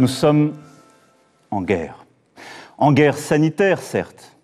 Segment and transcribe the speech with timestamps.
[0.00, 0.54] Nous sommes
[1.52, 2.04] en guerre.
[2.78, 4.36] En guerre sanitaire, certes.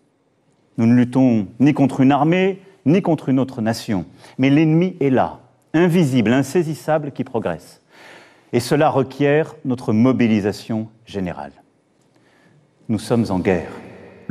[0.78, 4.06] Nous ne luttons ni contre une armée, ni contre une autre nation.
[4.38, 5.40] Mais l'ennemi est là,
[5.74, 7.82] invisible, insaisissable, qui progresse.
[8.52, 11.52] Et cela requiert notre mobilisation générale.
[12.88, 13.72] Nous sommes en guerre.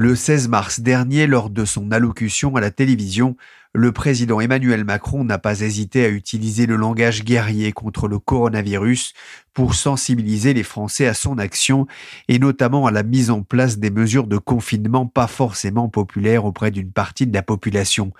[0.02, 3.36] Le 16 mars dernier, lors de son allocution à la télévision,
[3.74, 9.12] le président Emmanuel Macron n'a pas hésité à utiliser le langage guerrier contre le coronavirus
[9.54, 11.86] pour sensibiliser les Français à son action
[12.30, 16.72] et notamment à la mise en place des mesures de confinement pas forcément populaires auprès
[16.72, 18.14] d'une partie de la population.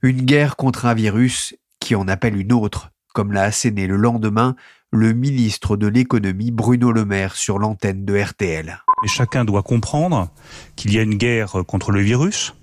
[0.00, 4.56] Une guerre contre un virus qui en appelle une autre, comme l'a asséné le lendemain
[4.90, 8.85] le ministre de l'économie Bruno Le Maire sur l'antenne de RTL.
[9.04, 10.30] Et chacun doit comprendre
[10.74, 12.54] qu'il y a une guerre contre le virus,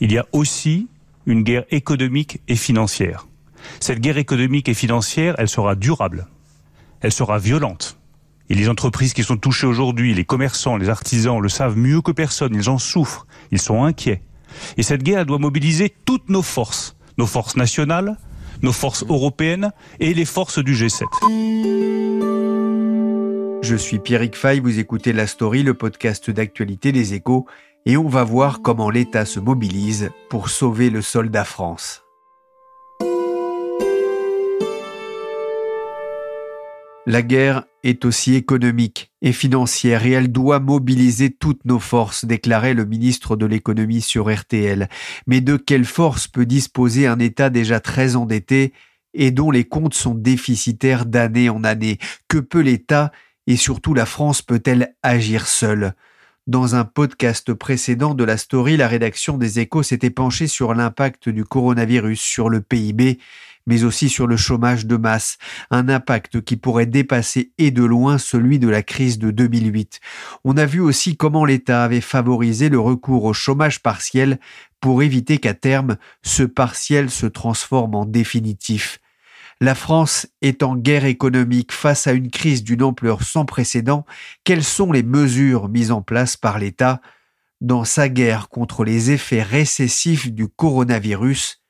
[0.00, 0.88] il y a aussi
[1.26, 3.26] une guerre économique et financière.
[3.80, 6.26] Cette guerre économique et financière, elle sera durable,
[7.00, 7.98] elle sera violente.
[8.48, 12.12] Et les entreprises qui sont touchées aujourd'hui, les commerçants, les artisans, le savent mieux que
[12.12, 14.22] personne, ils en souffrent, ils sont inquiets.
[14.76, 18.16] Et cette guerre, doit mobiliser toutes nos forces, nos forces nationales,
[18.62, 21.04] nos forces européennes et les forces du G7.
[23.68, 27.46] Je suis Pierrick Fay, vous écoutez La Story, le podcast d'actualité des échos
[27.84, 32.04] et on va voir comment l'État se mobilise pour sauver le soldat France.
[37.06, 42.72] La guerre est aussi économique et financière et elle doit mobiliser toutes nos forces, déclarait
[42.72, 44.88] le ministre de l'économie sur RTL.
[45.26, 48.72] Mais de quelle force peut disposer un État déjà très endetté
[49.12, 51.98] et dont les comptes sont déficitaires d'année en année?
[52.28, 53.10] Que peut l'État
[53.46, 55.94] et surtout la France peut-elle agir seule?
[56.46, 61.28] Dans un podcast précédent de la story, la rédaction des échos s'était penchée sur l'impact
[61.28, 63.18] du coronavirus sur le PIB,
[63.66, 65.38] mais aussi sur le chômage de masse,
[65.72, 70.00] un impact qui pourrait dépasser et de loin celui de la crise de 2008.
[70.44, 74.38] On a vu aussi comment l'État avait favorisé le recours au chômage partiel
[74.80, 79.00] pour éviter qu'à terme ce partiel se transforme en définitif.
[79.60, 84.04] La France est en guerre économique face à une crise d'une ampleur sans précédent.
[84.44, 87.00] Quelles sont les mesures mises en place par l'État
[87.62, 91.62] dans sa guerre contre les effets récessifs du coronavirus?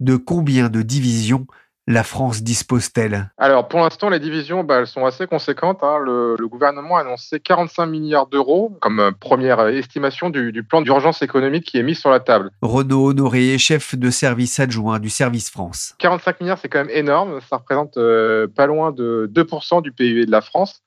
[0.00, 1.46] De combien de divisions
[1.90, 3.30] la France dispose-t-elle?
[3.36, 5.82] Alors, pour l'instant, les divisions, bah, elles sont assez conséquentes.
[5.82, 5.98] Hein.
[5.98, 11.64] Le, gouvernement a annoncé 45 milliards d'euros comme euh, première estimation du, plan d'urgence économique
[11.64, 12.50] qui est mis sur la table.
[12.60, 15.94] Renaud Honoré, chef de service adjoint du Service France.
[15.98, 17.40] 45 milliards, c'est quand même énorme.
[17.48, 20.82] Ça représente euh, pas loin de 2% du PIB de la France.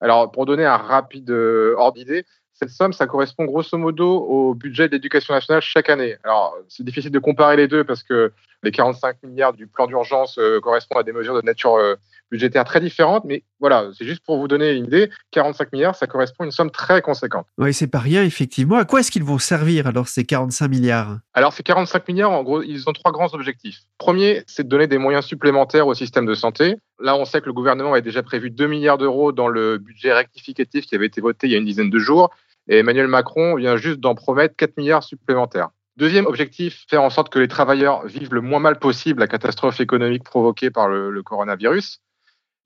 [0.00, 2.24] Alors, pour donner un rapide euh, ordre d'idée,
[2.58, 6.16] cette somme, ça correspond grosso modo au budget de l'éducation nationale chaque année.
[6.24, 10.38] Alors, c'est difficile de comparer les deux parce que les 45 milliards du plan d'urgence
[10.38, 11.96] euh, correspondent à des mesures de nature euh,
[12.30, 13.24] budgétaire très différentes.
[13.24, 15.10] Mais voilà, c'est juste pour vous donner une idée.
[15.32, 17.46] 45 milliards, ça correspond à une somme très conséquente.
[17.58, 18.76] Oui, c'est pas rien, effectivement.
[18.76, 21.18] À quoi est-ce qu'ils vont servir alors ces 45 milliards?
[21.34, 23.80] Alors, ces 45 milliards, en gros, ils ont trois grands objectifs.
[23.98, 26.76] Premier, c'est de donner des moyens supplémentaires au système de santé.
[26.98, 30.14] Là, on sait que le gouvernement avait déjà prévu 2 milliards d'euros dans le budget
[30.14, 32.30] rectificatif qui avait été voté il y a une dizaine de jours.
[32.68, 35.70] Et Emmanuel Macron vient juste d'en promettre 4 milliards supplémentaires.
[35.96, 39.80] Deuxième objectif, faire en sorte que les travailleurs vivent le moins mal possible la catastrophe
[39.80, 42.02] économique provoquée par le, coronavirus.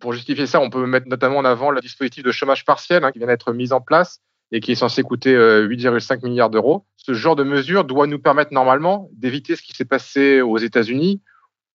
[0.00, 3.12] Pour justifier ça, on peut mettre notamment en avant le dispositif de chômage partiel hein,
[3.12, 6.84] qui vient d'être mis en place et qui est censé coûter 8,5 euh, milliards d'euros.
[6.96, 11.22] Ce genre de mesure doit nous permettre normalement d'éviter ce qui s'est passé aux États-Unis,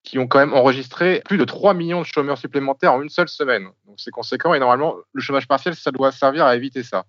[0.03, 3.29] qui ont quand même enregistré plus de 3 millions de chômeurs supplémentaires en une seule
[3.29, 3.67] semaine.
[3.85, 7.05] Donc c'est conséquent et normalement, le chômage partiel, ça doit servir à éviter ça.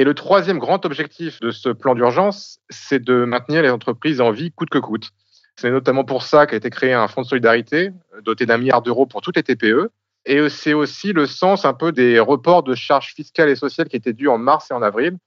[0.00, 4.30] Et le troisième grand objectif de ce plan d'urgence, c'est de maintenir les entreprises en
[4.30, 5.10] vie coûte que coûte.
[5.56, 7.90] C'est notamment pour ça qu'a été créé un fonds de solidarité
[8.24, 9.90] doté d'un milliard d'euros pour toutes les TPE.
[10.24, 13.96] Et c'est aussi le sens un peu des reports de charges fiscales et sociales qui
[13.96, 15.18] étaient dus en mars et en avril.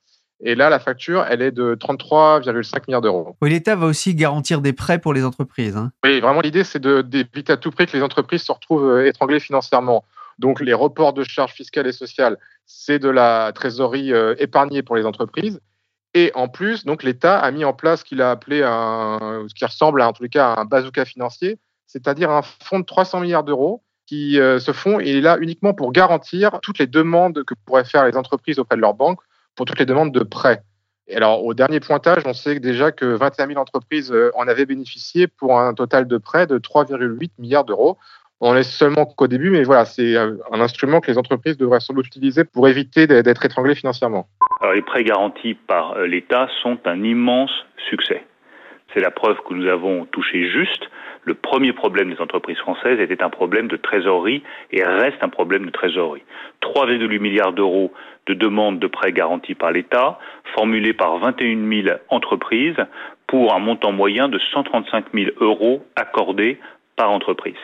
[0.43, 3.37] Et là, la facture, elle est de 33,5 milliards d'euros.
[3.43, 5.77] Oui, l'État va aussi garantir des prêts pour les entreprises.
[5.77, 5.91] Hein.
[6.03, 9.39] Oui, vraiment, l'idée, c'est d'éviter à tout prix que les entreprises se retrouvent euh, étranglées
[9.39, 10.03] financièrement.
[10.39, 14.95] Donc les reports de charges fiscales et sociales, c'est de la trésorerie euh, épargnée pour
[14.95, 15.59] les entreprises.
[16.13, 19.53] Et en plus, donc l'État a mis en place ce qu'il a appelé un, ce
[19.53, 21.57] qui ressemble en tous les cas à un bazooka financier.
[21.87, 25.91] c'est-à-dire un fonds de 300 milliards d'euros qui euh, ce fonds est là uniquement pour
[25.91, 29.21] garantir toutes les demandes que pourraient faire les entreprises auprès de leurs banques
[29.55, 30.61] pour toutes les demandes de prêts.
[31.07, 34.65] Et alors, au dernier pointage, on sait déjà que 21 000 entreprises euh, en avaient
[34.65, 37.97] bénéficié pour un total de prêts de 3,8 milliards d'euros.
[38.41, 41.93] On est seulement qu'au début, mais voilà, c'est un instrument que les entreprises devraient sans
[41.93, 44.27] doute utiliser pour éviter d'être étranglées financièrement.
[44.59, 47.51] Alors, les prêts garantis par euh, l'État sont un immense
[47.89, 48.25] succès.
[48.93, 50.89] C'est la preuve que nous avons touché juste.
[51.23, 55.65] Le premier problème des entreprises françaises était un problème de trésorerie et reste un problème
[55.65, 56.23] de trésorerie.
[56.61, 57.93] 3,8 milliards d'euros
[58.27, 60.19] de demandes de prêts garantis par l'État,
[60.53, 62.75] formulées par 21 000 entreprises
[63.27, 66.59] pour un montant moyen de 135 000 euros accordés
[66.95, 67.55] par entreprise.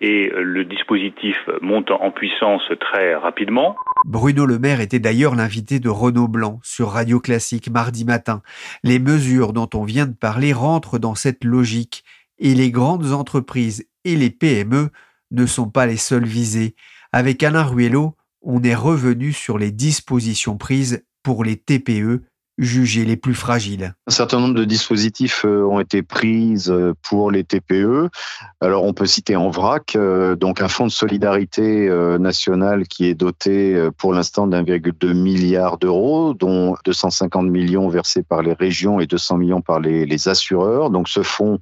[0.00, 3.76] Et euh, le dispositif monte en puissance très rapidement.
[4.04, 8.42] Bruno Le Maire était d'ailleurs l'invité de Renaud Blanc sur Radio Classique mardi matin.
[8.84, 12.04] Les mesures dont on vient de parler rentrent dans cette logique
[12.38, 14.90] et les grandes entreprises et les PME
[15.30, 16.74] ne sont pas les seules visées.
[17.12, 22.22] Avec Alain Ruello, on est revenu sur les dispositions prises pour les TPE
[22.58, 23.94] jugés les plus fragiles.
[24.06, 28.10] Un certain nombre de dispositifs euh, ont été pris euh, pour les TPE.
[28.60, 31.88] Alors on peut citer en vrac, euh, donc un fonds de solidarité
[32.18, 38.52] national qui est doté pour l'instant d'1,2 milliard d'euros, dont 250 millions versés par les
[38.52, 40.90] régions et 200 millions par les, les assureurs.
[40.90, 41.60] Donc ce fonds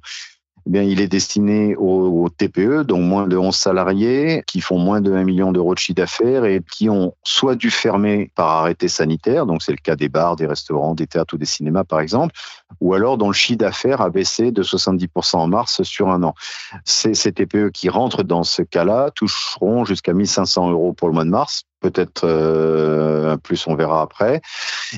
[0.73, 5.13] eh il est destiné aux, TPE, donc moins de 11 salariés, qui font moins de
[5.13, 9.45] 1 million d'euros de chiffre d'affaires et qui ont soit dû fermer par arrêté sanitaire,
[9.45, 12.35] donc c'est le cas des bars, des restaurants, des théâtres ou des cinémas par exemple,
[12.81, 16.33] ou alors dont le chiffre d'affaires a baissé de 70% en mars sur un an.
[16.85, 21.25] Ces, ces TPE qui rentrent dans ce cas-là toucheront jusqu'à 1500 euros pour le mois
[21.25, 24.41] de mars, peut-être euh, plus, on verra après.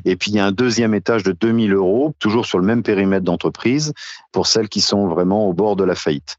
[0.06, 2.84] Et puis il y a un deuxième étage de 2000 euros, toujours sur le même
[2.84, 3.94] périmètre d'entreprise,
[4.32, 6.38] pour celles qui sont vraiment au bord de la faillite.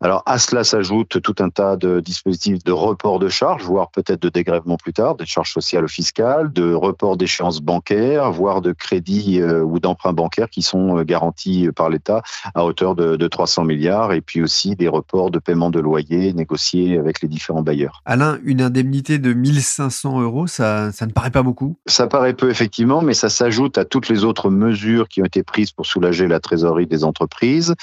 [0.00, 4.22] Alors à cela s'ajoute tout un tas de dispositifs de report de charges, voire peut-être
[4.22, 8.72] de dégrèvement plus tard, des charges sociales ou fiscales, de report d'échéances bancaires, voire de
[8.72, 12.22] crédits euh, ou d'emprunts bancaires qui sont euh, garantis par l'État
[12.54, 16.32] à hauteur de, de 300 milliards, et puis aussi des reports de paiement de loyers
[16.32, 18.02] négociés avec les différents bailleurs.
[18.04, 21.76] Alain, une indemnité de 1500 euros, ça, ça ne paraît pas beaucoup?
[21.86, 25.42] Ça paraît peu effectivement, mais ça s'ajoute à toutes les autres mesures qui ont été
[25.42, 27.74] prises pour soulager la trésorerie des entreprises.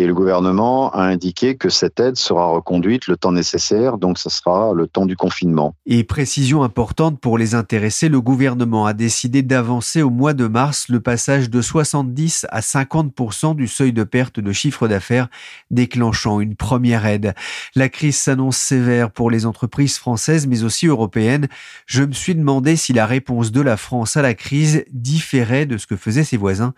[0.00, 4.30] Et le gouvernement a indiqué que cette aide sera reconduite le temps nécessaire, donc ce
[4.30, 5.74] sera le temps du confinement.
[5.86, 10.86] Et précision importante pour les intéressés, le gouvernement a décidé d'avancer au mois de mars
[10.88, 15.26] le passage de 70 à 50 du seuil de perte de chiffre d'affaires,
[15.72, 17.34] déclenchant une première aide.
[17.74, 21.48] La crise s'annonce sévère pour les entreprises françaises, mais aussi européennes.
[21.86, 25.76] Je me suis demandé si la réponse de la France à la crise différait de
[25.76, 26.72] ce que faisaient ses voisins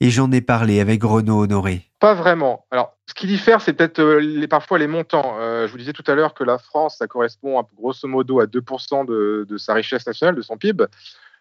[0.00, 1.82] et j'en ai parlé avec Renaud Honoré.
[2.00, 2.66] Pas vraiment.
[2.70, 5.36] Alors, ce qui diffère, c'est peut-être euh, parfois les montants.
[5.40, 8.46] Euh, je vous disais tout à l'heure que la France, ça correspond grosso modo à
[8.46, 10.84] 2% de, sa richesse nationale, de son PIB.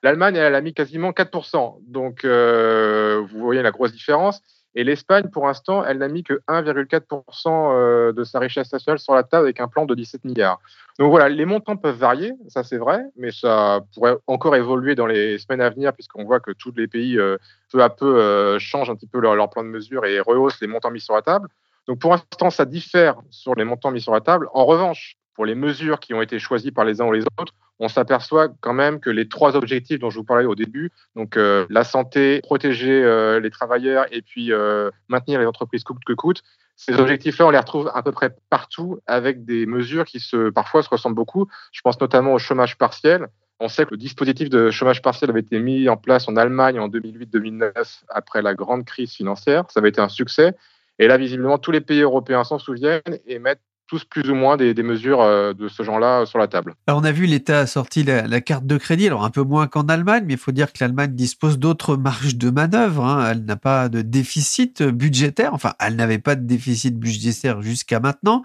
[0.04, 1.78] L'Allemagne, elle, a mis quasiment 4%.
[1.88, 4.42] Donc, euh, vous voyez la grosse différence.
[4.78, 9.16] Et l'Espagne, pour l'instant, elle n'a mis que 1,4% euh, de sa richesse nationale sur
[9.16, 10.60] la table avec un plan de 17 milliards.
[11.00, 15.08] Donc voilà, les montants peuvent varier, ça c'est vrai, mais ça pourrait encore évoluer dans
[15.08, 17.38] les semaines à venir puisqu'on voit que tous les pays euh,
[17.72, 20.68] peu à peu euh, changent un petit peu leur, plan de mesure et rehaussent les
[20.68, 21.50] montants mis sur la table.
[21.88, 24.48] Donc pour l'instant, ça diffère sur les montants mis sur la table.
[24.54, 27.54] En revanche, pour les mesures qui ont été choisies par les uns ou les autres,
[27.78, 31.38] on s'aperçoit quand même que les trois objectifs dont je vous parlais au début, donc
[31.38, 36.14] euh, la santé, protéger euh, les travailleurs et puis euh, maintenir les entreprises coûte que
[36.14, 36.42] coûte,
[36.76, 40.82] ces objectifs-là, on les retrouve à peu près partout avec des mesures qui se, parfois
[40.82, 41.48] se ressemblent beaucoup.
[41.72, 43.28] Je pense notamment au chômage partiel.
[43.60, 46.80] On sait que le dispositif de chômage partiel avait été mis en place en Allemagne
[46.80, 49.66] en 2008-2009 après la grande crise financière.
[49.70, 50.56] Ça avait été un succès.
[51.00, 54.58] Et là, visiblement, tous les pays européens s'en souviennent et mettent tous plus ou moins
[54.58, 56.76] des, mesures euh, de ce genre-là sur la table.
[56.88, 59.68] Alors on a vu l'État a sorti la, carte de crédit, alors un peu moins
[59.68, 63.06] qu'en Allemagne, mais il faut dire que l'Allemagne dispose d'autres marges de manœuvre.
[63.06, 63.30] Hein.
[63.32, 68.44] Elle n'a pas de déficit budgétaire, enfin elle n'avait pas de déficit budgétaire jusqu'à maintenant.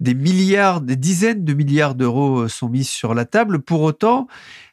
[0.00, 3.60] Des milliards, des dizaines de milliards d'euros sont mis sur la table.
[3.60, 4.26] Pour autant,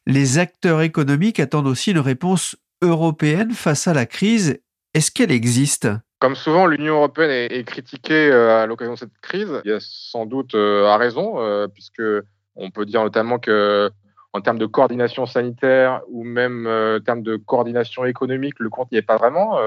[0.06, 4.60] les acteurs économiques attendent aussi une réponse européenne face à la crise.
[4.94, 5.88] Est-ce qu'elle existe?
[6.20, 9.62] Comme souvent, l'Union européenne est, critiquée euh, à l'occasion de cette crise.
[9.64, 12.04] Il y a sans doute euh, à raison, euh, puisque
[12.56, 13.90] on peut dire notamment que
[14.34, 18.98] en termes de coordination sanitaire ou même en termes de coordination économique, le compte n'y
[19.00, 19.58] est pas vraiment.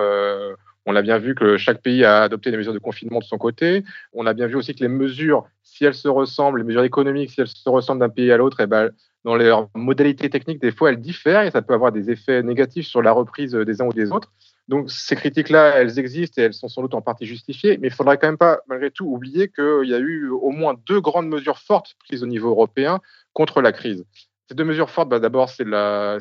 [0.87, 3.39] on a bien vu que chaque pays a adopté des mesures de confinement de son
[3.39, 3.83] côté.
[4.13, 7.31] On a bien vu aussi que les mesures, si elles se ressemblent, les mesures économiques,
[7.31, 8.91] si elles se ressemblent d'un pays à l'autre, eh ben,
[9.25, 12.87] dans leurs modalités techniques, des fois, elles diffèrent et ça peut avoir des effets négatifs
[12.87, 14.31] sur la reprise des uns ou des autres.
[14.69, 17.93] Donc ces critiques-là, elles existent et elles sont sans doute en partie justifiées, mais il
[17.93, 21.29] faudrait quand même pas, malgré tout, oublier qu'il y a eu au moins deux grandes
[21.29, 23.01] mesures fortes prises au niveau européen
[23.33, 24.05] contre la crise.
[24.49, 25.65] Ces deux mesures fortes, bah, d'abord, c'est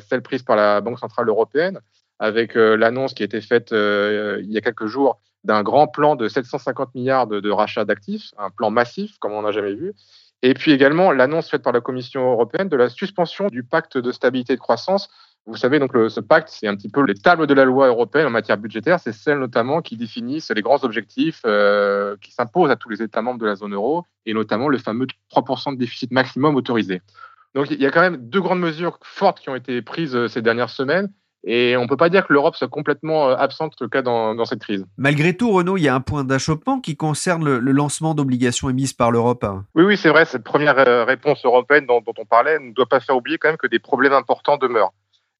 [0.08, 1.80] celle prise par la Banque centrale européenne,
[2.18, 5.88] avec euh, l'annonce qui a été faite euh, il y a quelques jours d'un grand
[5.88, 9.74] plan de 750 milliards de, de rachats d'actifs, un plan massif comme on n'a jamais
[9.74, 9.92] vu.
[10.42, 14.12] Et puis également l'annonce faite par la Commission européenne de la suspension du pacte de
[14.12, 15.08] stabilité et de croissance.
[15.46, 18.26] Vous savez, donc ce pacte, c'est un petit peu les tables de la loi européenne
[18.26, 19.00] en matière budgétaire.
[19.00, 23.22] C'est celles notamment qui définissent les grands objectifs euh, qui s'imposent à tous les États
[23.22, 27.02] membres de la zone euro, et notamment le fameux 3% de déficit maximum autorisé.
[27.54, 30.28] Donc il y a quand même deux grandes mesures fortes qui ont été prises euh,
[30.28, 31.10] ces dernières semaines.
[31.44, 34.02] Et on ne peut pas dire que l'Europe soit complètement euh, absente, en tout cas
[34.02, 34.86] dans, dans, cette crise.
[34.96, 38.70] Malgré tout, Renaud, il y a un point d'achoppement qui concerne le, le lancement d'obligations
[38.70, 39.44] émises par l'Europe.
[39.74, 40.24] Oui, oui, c'est vrai.
[40.24, 43.56] Cette première réponse européenne dont, dont, on parlait ne doit pas faire oublier quand même
[43.56, 44.92] que des problèmes importants demeurent.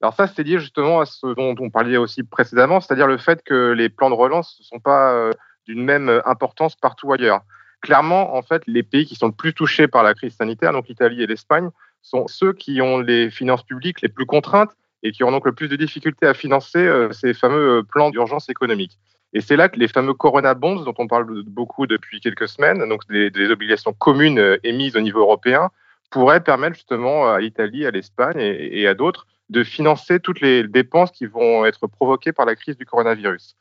[0.02, 3.42] Alors ça, c'est lié justement à ce dont on parlait aussi précédemment, c'est-à-dire le fait
[3.44, 5.30] que les plans de relance ne sont pas
[5.66, 7.42] d'une même importance partout ailleurs.
[7.82, 10.88] Clairement, en fait, les pays qui sont le plus touchés par la crise sanitaire, donc
[10.88, 11.70] l'Italie et l'Espagne,
[12.02, 14.70] sont ceux qui ont les finances publiques les plus contraintes
[15.02, 18.10] et qui ont donc le plus de difficultés à financer euh, ces fameux euh, plans
[18.10, 18.98] d'urgence économique.
[19.32, 22.86] Et c'est là que les fameux Corona Bonds, dont on parle beaucoup depuis quelques semaines,
[22.88, 25.70] donc des, des obligations communes euh, émises au niveau européen,
[26.10, 31.12] pourraient permettre justement à l'Italie, à l'Espagne et à d'autres de financer toutes les dépenses
[31.12, 33.56] qui vont être provoquées par la crise du coronavirus.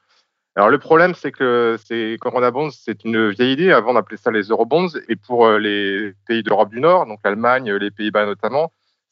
[0.55, 3.71] Alors le problème, c'est que ces Corona Bonds, c'est une vieille idée.
[3.71, 4.89] Avant, on appelait ça les Eurobonds.
[5.07, 8.71] Et pour les pays d'Europe du Nord, donc l'Allemagne, les Pays-Bas notamment,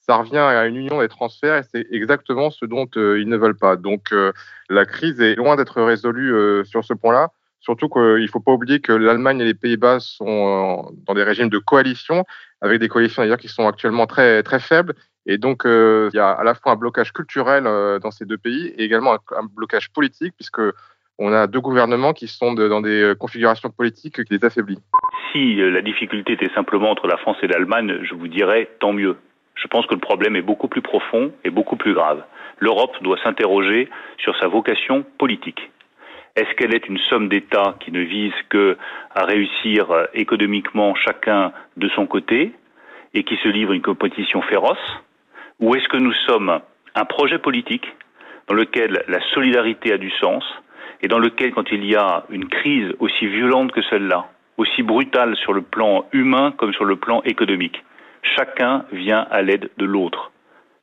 [0.09, 3.38] ça revient à une union des transferts et c'est exactement ce dont euh, ils ne
[3.38, 3.75] veulent pas.
[3.75, 4.33] Donc euh,
[4.67, 7.29] la crise est loin d'être résolue euh, sur ce point-là.
[7.59, 11.50] Surtout qu'il ne faut pas oublier que l'Allemagne et les Pays-Bas sont dans des régimes
[11.50, 12.25] de coalition,
[12.62, 14.95] avec des coalitions d'ailleurs qui sont actuellement très, très faibles.
[15.31, 17.65] Et donc, il y a à la fois un blocage culturel
[18.01, 20.62] dans ces deux pays et également un, blocage politique, puisque
[21.19, 24.81] on a deux gouvernements qui sont dans des configurations politiques qui les affaiblissent.
[25.31, 29.17] Si la difficulté était simplement entre la France et l'Allemagne, je vous dirais tant mieux.
[29.53, 32.24] Je pense que le problème est beaucoup plus profond et beaucoup plus grave.
[32.57, 35.69] L'Europe doit s'interroger sur sa vocation politique.
[36.36, 38.77] Est-ce qu'elle est une somme d'États qui ne vise que
[39.13, 42.53] à réussir économiquement chacun de son côté
[43.13, 45.03] et qui se livre une compétition féroce?
[45.59, 46.59] Ou est-ce que nous sommes
[46.95, 47.85] un projet politique
[48.47, 50.43] dans lequel la solidarité a du sens
[51.01, 55.35] et dans lequel, quand il y a une crise aussi violente que celle-là, aussi brutale
[55.37, 57.83] sur le plan humain comme sur le plan économique,
[58.35, 60.31] chacun vient à l'aide de l'autre.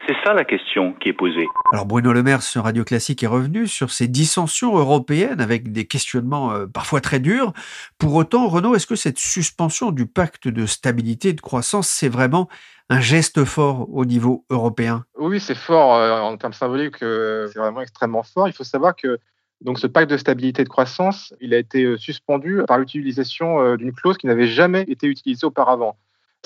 [0.07, 1.47] C'est ça la question qui est posée.
[1.73, 5.87] Alors Bruno Le Maire sur Radio Classique est revenu sur ces dissensions européennes avec des
[5.87, 7.53] questionnements euh, parfois très durs.
[7.99, 12.09] Pour autant, Renaud, est-ce que cette suspension du pacte de stabilité et de croissance, c'est
[12.09, 12.49] vraiment
[12.89, 15.05] un geste fort au niveau européen?
[15.19, 18.47] Oui, c'est fort euh, en termes symboliques, euh, c'est vraiment extrêmement fort.
[18.47, 19.19] Il faut savoir que
[19.61, 23.93] donc ce pacte de stabilité et de croissance, il a été suspendu par l'utilisation d'une
[23.93, 25.97] clause qui n'avait jamais été utilisée auparavant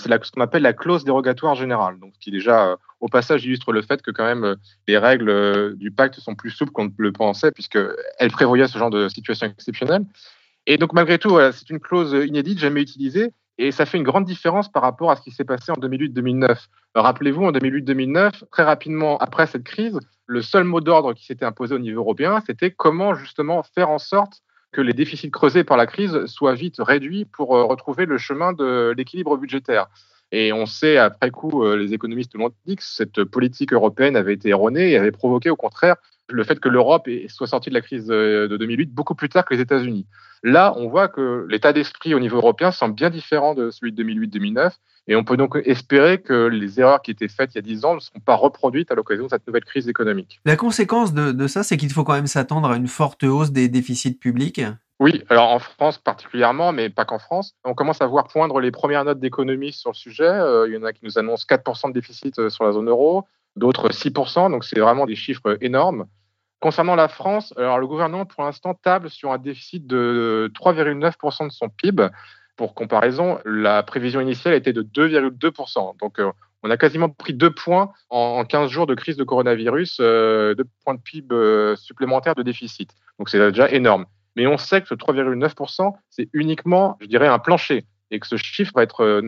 [0.01, 3.73] c'est ce qu'on appelle la clause dérogatoire générale, donc qui déjà, euh, au passage, illustre
[3.73, 4.57] le fait que quand même euh,
[4.89, 8.79] les règles euh, du pacte sont plus souples qu'on ne le pensait, puisqu'elles prévoyaient ce
[8.79, 10.05] genre de situation exceptionnelle.
[10.67, 14.25] Et donc malgré tout, c'est une clause inédite, jamais utilisée, et ça fait une grande
[14.25, 16.67] différence par rapport à ce qui s'est passé en 2008-2009.
[16.95, 21.75] Rappelez-vous, en 2008-2009, très rapidement après cette crise, le seul mot d'ordre qui s'était imposé
[21.75, 24.43] au niveau européen, c'était comment justement faire en sorte
[24.73, 28.53] que les déficits creusés par la crise soient vite réduits pour euh, retrouver le chemin
[28.53, 29.89] de l'équilibre budgétaire.
[30.33, 34.35] Et on sait, après coup, euh, les économistes l'ont dit, que cette politique européenne avait
[34.35, 35.97] été erronée et avait provoqué, au contraire,
[36.29, 39.45] le fait que l'Europe soit sortie de la crise euh, de 2008 beaucoup plus tard
[39.45, 40.07] que les États-Unis.
[40.43, 44.03] Là, on voit que l'état d'esprit au niveau européen semble bien différent de celui de
[44.03, 44.73] 2008-2009
[45.09, 47.85] et on peut donc espérer que les erreurs qui étaient faites il y a 10
[47.85, 50.41] ans ne seront pas reproduites à l'occasion de cette nouvelle crise économique.
[50.45, 53.51] La conséquence de, de ça, c'est qu'il faut quand même s'attendre à une forte hausse
[53.51, 54.63] des déficits publics?
[55.01, 57.55] Oui, alors en France particulièrement, mais pas qu'en France.
[57.65, 60.25] On commence à voir poindre les premières notes d'économistes sur le sujet.
[60.25, 62.89] Euh, il y en a qui nous annoncent 4% de déficit euh, sur la zone
[62.89, 63.25] euro,
[63.57, 66.05] d'autres 6%, donc c'est vraiment des chiffres énormes.
[66.61, 71.53] Concernant la France, alors le gouvernement pour l'instant table sur un déficit de 3,9% de
[71.53, 72.09] son PIB.
[72.57, 75.99] Pour comparaison, la prévision initiale était de 2,2%.
[75.99, 76.31] Donc, euh,
[76.63, 80.67] on a quasiment pris deux points en 15 jours de crise de coronavirus, euh, deux
[80.85, 82.91] points de PIB euh, supplémentaires de déficit.
[83.19, 84.05] Donc, c'est déjà énorme.
[84.37, 88.37] Mais on sait que ce 3,9%, c'est uniquement, je dirais, un plancher et que ce
[88.37, 89.23] chiffre va être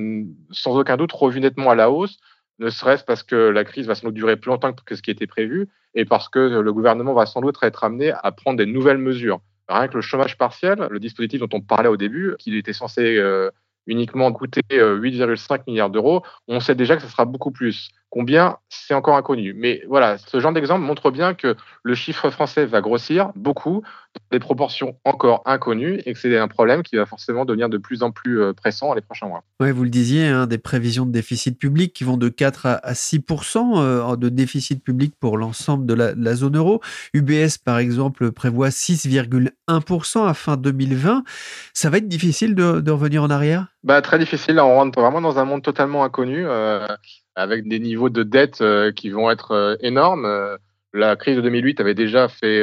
[0.51, 2.19] sans aucun doute revu nettement à la hausse,
[2.63, 5.11] ne serait-ce parce que la crise va sans doute durer plus longtemps que ce qui
[5.11, 8.67] était prévu et parce que le gouvernement va sans doute être amené à prendre des
[8.67, 9.41] nouvelles mesures.
[9.69, 13.17] Rien que le chômage partiel, le dispositif dont on parlait au début, qui était censé
[13.17, 13.51] euh,
[13.87, 17.91] uniquement coûter 8,5 euh, milliards d'euros, on sait déjà que ce sera beaucoup plus.
[18.13, 19.55] Combien, c'est encore inconnu.
[19.57, 23.83] Mais voilà, ce genre d'exemple montre bien que le chiffre français va grossir beaucoup,
[24.31, 28.03] des proportions encore inconnues, et que c'est un problème qui va forcément devenir de plus
[28.03, 29.45] en plus euh, pressant les prochains mois.
[29.61, 32.93] Oui, vous le disiez, hein, des prévisions de déficit public qui vont de 4 à
[32.93, 36.83] 6% euh, de déficit public pour l'ensemble de la, zone euro.
[37.15, 41.25] UBS, par exemple, prévoit 6,1% à fin 2020.
[41.73, 43.69] Ça va être difficile de, revenir en arrière?
[43.85, 44.61] Bah, Très difficile.
[44.61, 46.45] on rentre vraiment dans un monde totalement inconnu.
[46.47, 46.87] Euh,
[47.35, 50.25] avec des niveaux de dette euh, qui vont être euh, énormes.
[50.25, 50.57] Euh,
[50.95, 52.63] la crise de 2008 avait déjà fait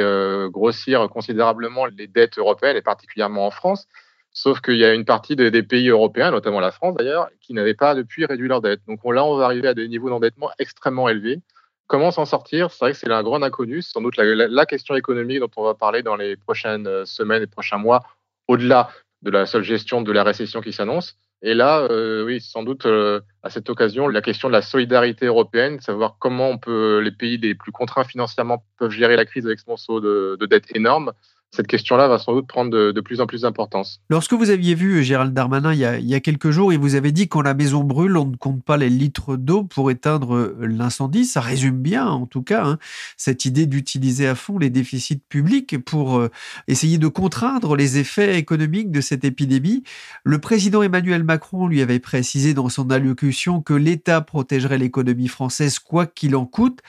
[0.52, 3.88] grossir considérablement les dettes européennes et particulièrement en France.
[4.32, 7.74] Sauf qu'il y a une partie des, pays européens, notamment la France d'ailleurs, qui n'avaient
[7.74, 8.82] pas depuis réduit leurs dettes.
[8.86, 11.40] Donc là, on va arriver à des niveaux d'endettement extrêmement élevés.
[11.88, 12.70] Comment s'en sortir?
[12.70, 13.82] C'est vrai que c'est un grand inconnu.
[13.82, 17.48] C'est sans doute la, question économique dont on va parler dans les prochaines semaines et
[17.48, 18.04] prochains mois,
[18.46, 18.90] au-delà
[19.22, 21.16] de la seule gestion de la récession qui s'annonce.
[21.42, 25.26] Et là, euh, oui, sans doute euh, à cette occasion, la question de la solidarité
[25.26, 29.46] européenne, savoir comment on peut, les pays les plus contraints financièrement peuvent gérer la crise
[29.46, 31.12] avec ce morceau de, de dette énorme,
[31.50, 34.00] cette question-là va sans doute prendre de, plus en plus d'importance.
[34.08, 37.28] Lorsque vous aviez vu Gérald Darmanin il y, a, quelques jours, il vous avait dit
[37.28, 41.24] quand la maison brûle, on ne compte pas les litres d'eau pour éteindre l'incendie.
[41.24, 42.78] Ça résume bien, en tout cas, hein,
[43.16, 46.30] cette idée d'utiliser à fond les déficits publics pour euh,
[46.68, 49.82] essayer de contraindre les effets économiques de cette épidémie.
[50.22, 55.78] Le président Emmanuel Macron lui avait précisé dans son allocution que l'État protégerait l'économie française
[55.78, 56.80] quoi qu'il en coûte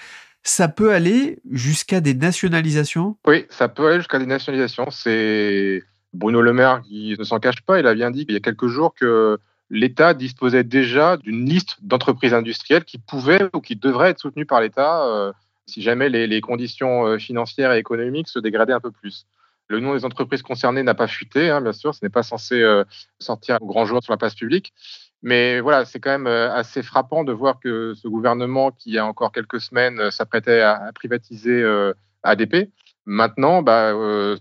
[0.43, 3.17] ça peut aller jusqu'à des nationalisations?
[3.27, 4.89] Oui, ça peut aller jusqu'à des nationalisations.
[4.89, 5.83] C'est
[6.13, 7.79] Bruno Le Maire qui ne s'en cache pas.
[7.79, 11.77] Il a bien dit il y a quelques jours que l'État disposait déjà d'une liste
[11.81, 15.31] d'entreprises industrielles qui pouvaient ou qui devraient être soutenues par l'État euh,
[15.65, 19.25] si jamais les, conditions euh, financières et économiques se dégradaient un peu plus.
[19.69, 22.61] Le nom des entreprises concernées n'a pas fuité, hein, bien sûr, ce n'est pas censé
[22.61, 22.83] euh,
[23.19, 24.73] sortir au grand jour sur la place publique.
[25.23, 28.95] Mais voilà, c'est quand même euh, assez frappant de voir que ce gouvernement, qui il
[28.95, 32.71] y a encore quelques semaines euh, s'apprêtait à, privatiser euh, ADP,
[33.05, 33.93] maintenant bah,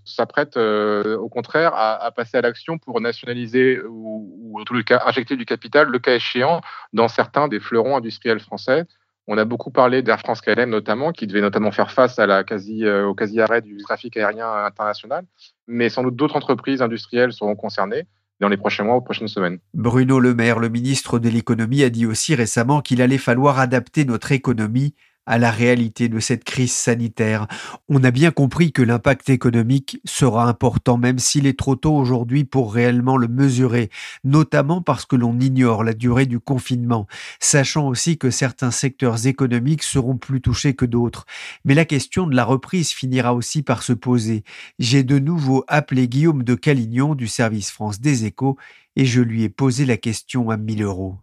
[0.05, 5.47] s'apprête au contraire à, passer à l'action pour nationaliser ou, en tout cas injecter du
[5.47, 6.61] capital, le cas échéant,
[6.93, 8.85] dans certains des fleurons industriels français.
[9.27, 12.45] On a beaucoup parlé d'Air France KLM notamment, qui devait notamment faire face à la
[12.45, 15.25] quasi, au quasi-arrêt du trafic aérien international.
[15.67, 18.07] Mais sans doute d'autres entreprises industrielles seront concernées
[18.41, 19.59] dans les prochains mois ou prochaines semaines.
[19.75, 24.05] Bruno Le Maire, le ministre de l'économie, a dit aussi récemment qu'il allait falloir adapter
[24.05, 24.95] notre économie
[25.31, 27.47] à la réalité de cette crise sanitaire.
[27.89, 32.43] On a bien compris que l'impact économique sera important, même s'il est trop tôt aujourd'hui
[32.43, 33.91] pour réellement le mesurer,
[34.25, 37.07] notamment parce que l'on ignore la durée du confinement,
[37.39, 41.27] sachant aussi que certains secteurs économiques seront plus touchés que d'autres.
[41.65, 44.43] Mais la question de la reprise finira aussi par se poser.
[44.81, 48.57] J'ai de nouveau appelé Guillaume de Calignon du service France des échos
[48.97, 51.19] et je lui ai posé la question à 1000 euros.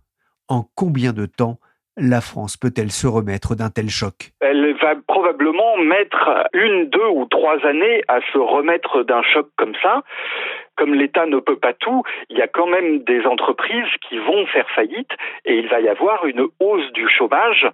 [0.47, 1.59] En combien de temps
[1.97, 4.31] la France peut-elle se remettre d'un tel choc?
[4.39, 9.73] Elle va probablement mettre une, deux ou trois années à se remettre d'un choc comme
[9.81, 10.03] ça.
[10.75, 14.45] Comme l'État ne peut pas tout, il y a quand même des entreprises qui vont
[14.45, 15.09] faire faillite
[15.45, 17.67] et il va y avoir une hausse du chômage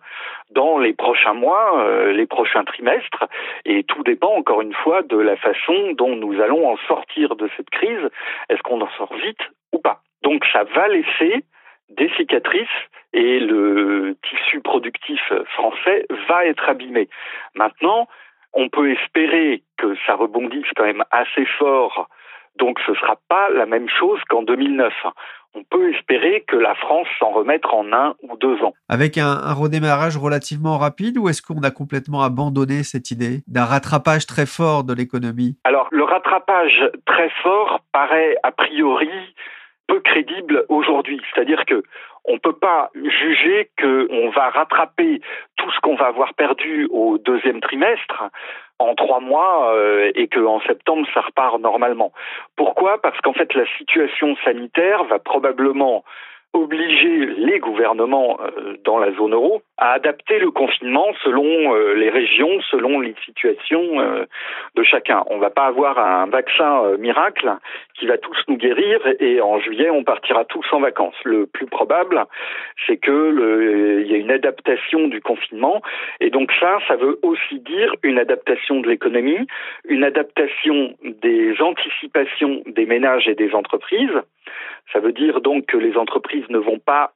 [0.51, 3.25] dans les prochains mois, euh, les prochains trimestres.
[3.65, 7.49] Et tout dépend encore une fois de la façon dont nous allons en sortir de
[7.57, 8.09] cette crise.
[8.49, 9.41] Est-ce qu'on en sort vite
[9.73, 9.99] ou pas?
[10.23, 11.43] Donc ça va laisser
[11.89, 12.67] des cicatrices
[13.13, 15.21] et le tissu productif
[15.55, 17.09] français va être abîmé.
[17.55, 18.07] Maintenant,
[18.53, 22.07] on peut espérer que ça rebondisse quand même assez fort,
[22.57, 24.93] donc ce ne sera pas la même chose qu'en 2009
[25.55, 28.73] on peut espérer que la France s'en remette en un ou deux ans.
[28.89, 33.65] Avec un, un redémarrage relativement rapide ou est-ce qu'on a complètement abandonné cette idée d'un
[33.65, 35.57] rattrapage très fort de l'économie?
[35.63, 39.09] Alors le rattrapage très fort paraît a priori
[39.87, 41.19] peu crédible aujourd'hui.
[41.33, 41.83] C'est-à-dire que
[42.25, 45.19] on peut pas juger qu'on va rattraper
[45.57, 48.23] tout ce qu'on va avoir perdu au deuxième trimestre
[48.79, 52.11] en trois mois euh, et qu'en septembre ça repart normalement.
[52.55, 53.01] Pourquoi?
[53.01, 56.03] Parce qu'en fait la situation sanitaire va probablement
[56.53, 62.09] obliger les gouvernements euh, dans la zone euro à adapter le confinement selon euh, les
[62.09, 64.27] régions, selon les situations
[64.75, 65.23] de chacun.
[65.29, 67.57] On ne va pas avoir un vaccin miracle
[67.97, 71.15] qui va tous nous guérir et en juillet on partira tous en vacances.
[71.23, 72.25] Le plus probable,
[72.87, 75.81] c'est que il y a une adaptation du confinement
[76.19, 79.47] et donc ça, ça veut aussi dire une adaptation de l'économie,
[79.85, 84.21] une adaptation des anticipations des ménages et des entreprises
[84.91, 87.13] ça veut dire donc que les entreprises ne vont pas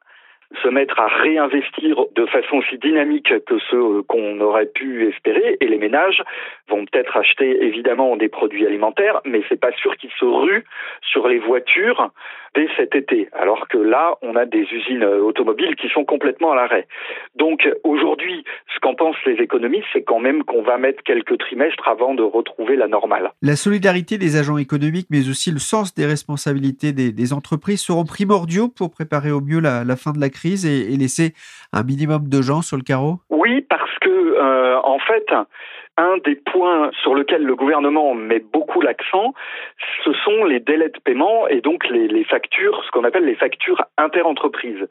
[0.63, 5.57] se mettre à réinvestir de façon aussi dynamique que ce qu'on aurait pu espérer.
[5.61, 6.23] Et les ménages
[6.69, 10.65] vont peut-être acheter évidemment des produits alimentaires mais c'est pas sûr qu'ils se ruent
[11.01, 12.11] sur les voitures
[12.55, 16.55] dès cet été, alors que là, on a des usines automobiles qui sont complètement à
[16.55, 16.87] l'arrêt.
[17.35, 21.87] Donc aujourd'hui, ce qu'en pensent les économistes, c'est quand même qu'on va mettre quelques trimestres
[21.87, 23.31] avant de retrouver la normale.
[23.41, 28.69] La solidarité des agents économiques, mais aussi le sens des responsabilités des, entreprises seront primordiaux
[28.69, 31.33] pour préparer au mieux la, fin de la crise et, laisser
[31.73, 33.19] un minimum de gens sur le carreau?
[33.29, 35.25] Oui, parce que euh, en fait,
[35.97, 39.33] un des points sur lequel le gouvernement met beaucoup l'accent,
[40.03, 43.83] ce sont les délais de paiement et donc les, factures, ce qu'on appelle les factures
[43.97, 44.87] interentreprises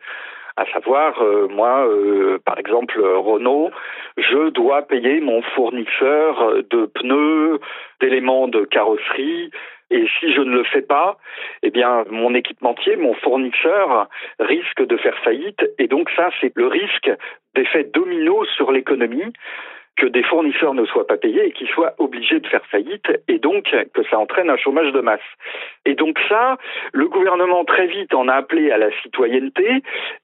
[0.58, 3.70] à savoir, euh, moi, euh, par exemple, Renault,
[4.16, 7.60] je dois payer mon fournisseur de pneus,
[8.00, 9.50] d'éléments de carrosserie,
[9.90, 11.16] et si je ne le fais pas,
[11.62, 14.08] eh bien, mon équipementier, mon fournisseur
[14.40, 15.64] risque de faire faillite.
[15.78, 17.10] Et donc ça, c'est le risque
[17.54, 19.32] d'effet domino sur l'économie
[19.96, 23.38] que des fournisseurs ne soient pas payés et qu'ils soient obligés de faire faillite et
[23.38, 25.20] donc que ça entraîne un chômage de masse.
[25.84, 26.56] Et donc ça,
[26.92, 29.82] le gouvernement très vite en a appelé à la citoyenneté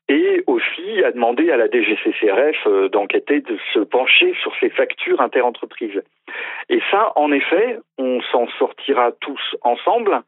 [0.08, 5.20] et aussi a demandé à la DGCCRF euh, d'enquêter, de se pencher sur ces factures
[5.20, 6.02] interentreprises.
[6.68, 10.22] Et ça, en effet, on s'en sortira tous ensemble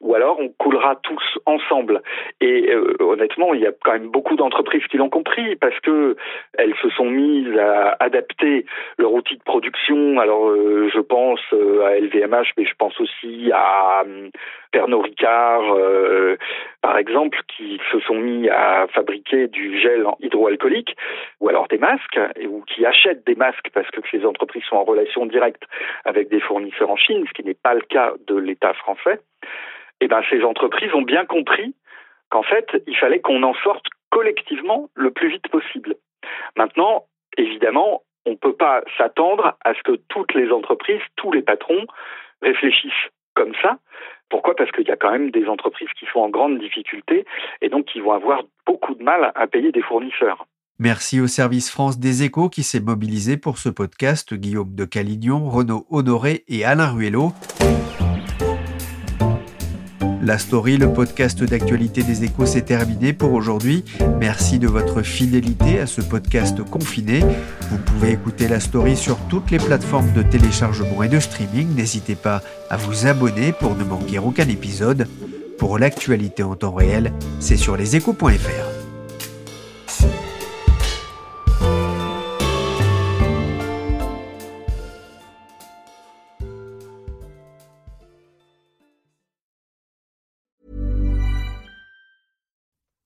[0.00, 2.02] ou alors on coulera tous ensemble.
[2.40, 6.16] Et euh, honnêtement, il y a quand même beaucoup d'entreprises qui l'ont compris parce que
[6.58, 8.66] elles se sont mises à adapter
[8.98, 10.18] leur outil de production.
[10.18, 14.04] Alors euh, je pense euh, à LVMH, mais je pense aussi à
[14.72, 15.76] Pernod Ricard,
[16.80, 20.96] par exemple, qui se sont mis à fabriquer du gel hydroalcoolique
[21.40, 22.18] ou alors des masques,
[22.48, 25.64] ou qui achètent des masques parce que ces entreprises sont en relation directe
[26.04, 29.20] avec des fournisseurs en Chine, ce qui n'est pas le cas de l'État français
[30.02, 31.74] eh ben, ces entreprises ont bien compris
[32.28, 35.94] qu'en fait, il fallait qu'on en sorte collectivement le plus vite possible.
[36.56, 37.04] Maintenant,
[37.36, 41.86] évidemment, on ne peut pas s'attendre à ce que toutes les entreprises, tous les patrons
[42.40, 43.78] réfléchissent comme ça.
[44.28, 44.56] Pourquoi?
[44.56, 47.24] Parce qu'il y a quand même des entreprises qui sont en grande difficulté
[47.60, 50.46] et donc qui vont avoir beaucoup de mal à payer des fournisseurs.
[50.78, 55.48] Merci au service France des échos qui s'est mobilisé pour ce podcast, Guillaume de Calignon,
[55.48, 57.32] Renaud Honoré et Alain Ruello.
[60.24, 63.84] La story, le podcast d'actualité des échos, s'est terminé pour aujourd'hui.
[64.20, 67.24] Merci de votre fidélité à ce podcast confiné.
[67.70, 71.74] Vous pouvez écouter la story sur toutes les plateformes de téléchargement et de streaming.
[71.74, 75.08] N'hésitez pas à vous abonner pour ne manquer aucun épisode.
[75.58, 78.71] Pour l'actualité en temps réel, c'est sur leséchos.fr.